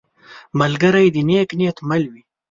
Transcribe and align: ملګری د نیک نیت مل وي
ملګری 0.59 1.07
د 1.11 1.17
نیک 1.29 1.49
نیت 1.59 1.77
مل 1.89 2.03
وي 2.11 2.21